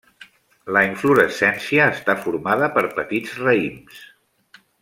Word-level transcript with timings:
La 0.77 0.81
inflorescència 0.87 1.85
està 1.97 2.17
formada 2.23 2.73
per 2.79 2.85
petits 2.99 3.39
raïms. 3.45 4.05